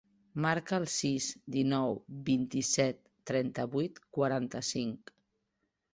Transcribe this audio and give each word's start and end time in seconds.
Marca 0.43 0.77
el 0.83 0.87
sis, 0.93 1.27
dinou, 1.57 1.93
vint-i-set, 2.31 2.99
trenta-vuit, 3.33 4.01
quaranta-cinc. 4.19 5.17